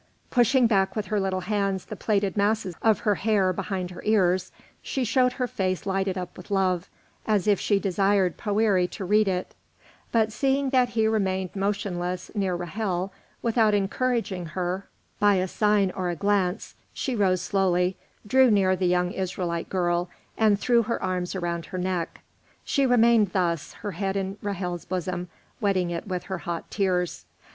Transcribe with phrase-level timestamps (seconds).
[0.31, 4.51] Pushing back with her little hands the plaited masses of her hair behind her ears,
[4.81, 6.89] she showed her face lighted up with love,
[7.27, 9.53] as if she desired Poëri to read it;
[10.11, 13.11] but seeing that he remained motionless near Ra'hel
[13.43, 14.87] without encouraging her
[15.19, 17.95] by a sign or a glance, she rose slowly,
[18.25, 22.21] drew near the young Israelite girl, and threw her arms around her neck.
[22.65, 25.29] She remained thus, her head in Ra'hel's bosom,
[25.59, 27.25] wetting it with her hot tears.